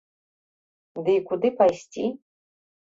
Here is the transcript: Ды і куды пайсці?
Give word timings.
Ды 1.03 1.11
і 1.19 1.21
куды 1.29 1.47
пайсці? 1.61 2.05